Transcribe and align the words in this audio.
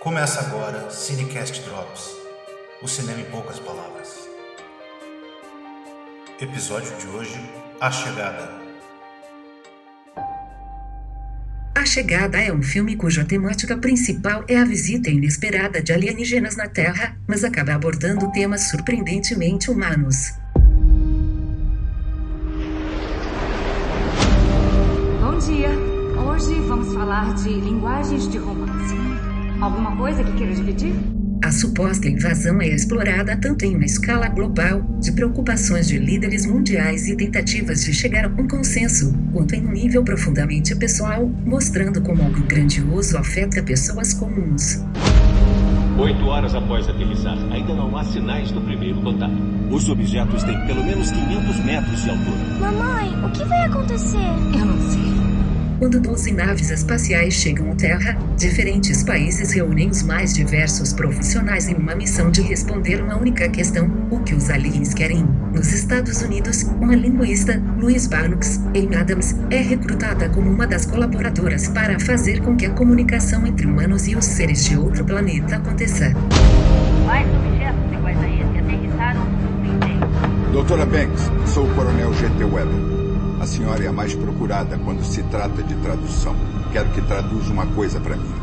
Começa 0.00 0.40
agora 0.40 0.90
Cinecast 0.90 1.62
Drops 1.62 2.16
o 2.82 2.86
cinema 2.86 3.20
em 3.20 3.24
poucas 3.24 3.58
palavras. 3.58 4.28
Episódio 6.40 6.96
de 6.98 7.06
hoje: 7.08 7.40
A 7.80 7.90
Chegada. 7.90 8.50
A 11.74 11.84
Chegada 11.84 12.38
é 12.38 12.52
um 12.52 12.62
filme 12.62 12.94
cuja 12.96 13.24
temática 13.24 13.76
principal 13.76 14.44
é 14.46 14.58
a 14.58 14.64
visita 14.64 15.10
inesperada 15.10 15.82
de 15.82 15.92
alienígenas 15.92 16.56
na 16.56 16.68
Terra, 16.68 17.16
mas 17.26 17.42
acaba 17.42 17.74
abordando 17.74 18.30
temas 18.32 18.68
surpreendentemente 18.68 19.70
humanos. 19.70 20.34
Bom 25.20 25.38
dia. 25.38 25.70
Hoje 26.28 26.54
vamos 26.68 26.94
falar 26.94 27.34
de 27.34 27.48
linguagens 27.48 28.28
de 28.28 28.38
romance. 28.38 29.15
Alguma 29.60 29.96
coisa 29.96 30.22
que 30.22 30.32
queira 30.32 30.54
dividir? 30.54 30.94
A 31.42 31.50
suposta 31.50 32.08
invasão 32.08 32.60
é 32.60 32.68
explorada 32.68 33.36
tanto 33.36 33.64
em 33.64 33.74
uma 33.74 33.84
escala 33.84 34.28
global, 34.28 34.82
de 35.00 35.12
preocupações 35.12 35.86
de 35.88 35.98
líderes 35.98 36.44
mundiais 36.44 37.08
e 37.08 37.16
tentativas 37.16 37.84
de 37.84 37.94
chegar 37.94 38.24
a 38.26 38.28
um 38.28 38.46
consenso, 38.48 39.14
quanto 39.32 39.54
em 39.54 39.66
um 39.66 39.72
nível 39.72 40.02
profundamente 40.02 40.74
pessoal, 40.74 41.26
mostrando 41.44 42.02
como 42.02 42.22
algo 42.22 42.42
grandioso 42.42 43.16
afeta 43.16 43.62
pessoas 43.62 44.12
comuns. 44.12 44.84
Oito 45.98 46.26
horas 46.26 46.54
após 46.54 46.86
aterrissar, 46.88 47.38
ainda 47.50 47.74
não 47.74 47.96
há 47.96 48.04
sinais 48.04 48.50
do 48.50 48.60
primeiro 48.60 49.00
contato. 49.00 49.32
Os 49.70 49.88
objetos 49.88 50.42
têm 50.42 50.66
pelo 50.66 50.84
menos 50.84 51.10
500 51.10 51.64
metros 51.64 52.02
de 52.02 52.10
altura. 52.10 52.36
Mamãe, 52.60 53.24
o 53.24 53.30
que 53.30 53.44
vai 53.44 53.64
acontecer? 53.64 54.28
Eu 54.58 54.66
não 54.66 54.90
sei. 54.90 55.05
Quando 55.78 56.00
12 56.00 56.32
naves 56.32 56.70
espaciais 56.70 57.34
chegam 57.34 57.70
à 57.70 57.74
Terra, 57.74 58.16
diferentes 58.38 59.02
países 59.02 59.52
reúnem 59.52 59.90
os 59.90 60.02
mais 60.02 60.32
diversos 60.32 60.94
profissionais 60.94 61.68
em 61.68 61.74
uma 61.74 61.94
missão 61.94 62.30
de 62.30 62.40
responder 62.40 63.02
uma 63.02 63.18
única 63.18 63.46
questão: 63.50 63.90
o 64.10 64.20
que 64.20 64.34
os 64.34 64.48
aliens 64.48 64.94
querem? 64.94 65.28
Nos 65.52 65.74
Estados 65.74 66.22
Unidos, 66.22 66.62
uma 66.62 66.96
linguista, 66.96 67.62
Louise 67.78 68.08
Barnux, 68.08 68.58
Amy 68.68 68.96
Adams, 68.96 69.36
é 69.50 69.58
recrutada 69.58 70.30
como 70.30 70.50
uma 70.50 70.66
das 70.66 70.86
colaboradoras 70.86 71.68
para 71.68 72.00
fazer 72.00 72.40
com 72.40 72.56
que 72.56 72.64
a 72.64 72.70
comunicação 72.70 73.46
entre 73.46 73.66
humanos 73.66 74.08
e 74.08 74.16
os 74.16 74.24
seres 74.24 74.64
de 74.64 74.78
outro 74.78 75.04
planeta 75.04 75.56
aconteça. 75.56 76.10
Mais 77.04 77.28
objetos 77.28 77.92
iguais 77.92 78.18
a 78.18 78.28
esse 78.30 78.58
aterrissaram 78.58 79.24
no. 79.26 80.52
Doutora 80.52 80.86
Banks, 80.86 81.30
sou 81.52 81.66
o 81.66 81.74
Coronel 81.74 82.14
G.T. 82.14 82.44
Weber. 82.44 82.95
A 83.40 83.46
senhora 83.46 83.84
é 83.84 83.88
a 83.88 83.92
mais 83.92 84.14
procurada 84.14 84.78
quando 84.78 85.04
se 85.04 85.22
trata 85.24 85.62
de 85.62 85.74
tradução. 85.76 86.34
Quero 86.72 86.88
que 86.90 87.02
traduza 87.02 87.52
uma 87.52 87.66
coisa 87.66 88.00
para 88.00 88.16
mim. 88.16 88.34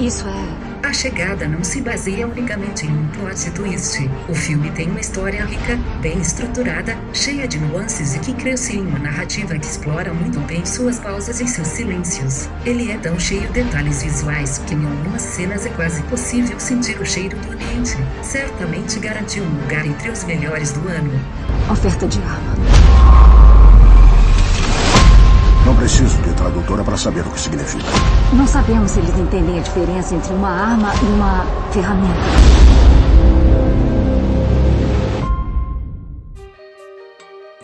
Isso 0.00 0.26
é. 0.26 0.71
A 0.92 0.94
chegada 0.94 1.48
não 1.48 1.64
se 1.64 1.80
baseia 1.80 2.28
unicamente 2.28 2.84
em 2.84 2.90
um 2.90 3.08
plot 3.08 3.50
twist. 3.52 4.10
O 4.28 4.34
filme 4.34 4.70
tem 4.72 4.90
uma 4.90 5.00
história 5.00 5.42
rica, 5.42 5.78
bem 6.02 6.18
estruturada, 6.18 6.98
cheia 7.14 7.48
de 7.48 7.58
nuances 7.58 8.14
e 8.14 8.18
que 8.18 8.34
cresce 8.34 8.76
em 8.76 8.86
uma 8.86 8.98
narrativa 8.98 9.58
que 9.58 9.64
explora 9.64 10.12
muito 10.12 10.38
bem 10.40 10.66
suas 10.66 10.98
pausas 10.98 11.40
e 11.40 11.48
seus 11.48 11.68
silêncios. 11.68 12.46
Ele 12.66 12.92
é 12.92 12.98
tão 12.98 13.18
cheio 13.18 13.40
de 13.40 13.64
detalhes 13.64 14.02
visuais 14.02 14.58
que 14.66 14.74
em 14.74 14.84
algumas 14.84 15.22
cenas 15.22 15.64
é 15.64 15.70
quase 15.70 16.02
possível 16.02 16.60
sentir 16.60 17.00
o 17.00 17.06
cheiro 17.06 17.38
do 17.38 17.52
ambiente. 17.52 17.96
Certamente 18.22 19.00
garantiu 19.00 19.44
um 19.44 19.62
lugar 19.62 19.86
entre 19.86 20.10
os 20.10 20.24
melhores 20.24 20.72
do 20.72 20.86
ano. 20.90 21.10
Oferta 21.70 22.06
de 22.06 22.18
arma. 22.18 22.54
Não 25.64 25.74
preciso 25.74 26.20
de 26.20 26.31
tradutora 26.42 26.82
para 26.82 26.96
saber 26.96 27.20
o 27.20 27.30
que 27.30 27.40
significa. 27.40 27.84
Não 28.32 28.46
sabemos 28.46 28.90
se 28.90 28.98
eles 28.98 29.16
entendem 29.16 29.58
a 29.58 29.62
diferença 29.62 30.14
entre 30.14 30.32
uma 30.32 30.48
arma 30.48 30.92
e 31.00 31.06
uma 31.06 31.46
ferramenta. 31.70 32.20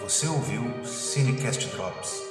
Você 0.03 0.27
ouviu 0.29 0.63
Cinecast 0.85 1.69
Drops 1.77 2.23